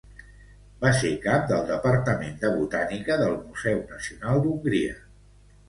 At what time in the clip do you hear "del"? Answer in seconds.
1.51-1.61, 3.23-3.39